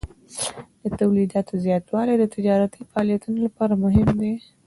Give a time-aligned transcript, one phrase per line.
[0.81, 4.33] د تولیداتو زیاتوالی د تجارتي فعالیتونو لپاره مهم دی.